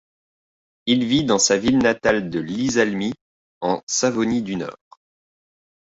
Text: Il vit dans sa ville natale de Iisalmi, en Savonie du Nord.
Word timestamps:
Il 0.87 1.05
vit 1.05 1.25
dans 1.25 1.37
sa 1.37 1.57
ville 1.59 1.77
natale 1.77 2.31
de 2.31 2.41
Iisalmi, 2.41 3.13
en 3.59 3.83
Savonie 3.85 4.41
du 4.41 4.55
Nord. 4.55 4.79